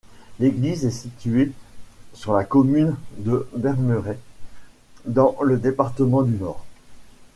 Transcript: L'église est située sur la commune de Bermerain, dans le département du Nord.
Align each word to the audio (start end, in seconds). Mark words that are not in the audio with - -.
L'église 0.39 0.83
est 0.83 0.89
située 0.89 1.51
sur 2.15 2.33
la 2.33 2.43
commune 2.43 2.95
de 3.19 3.47
Bermerain, 3.55 4.15
dans 5.05 5.37
le 5.43 5.57
département 5.59 6.23
du 6.23 6.35
Nord. 6.39 6.65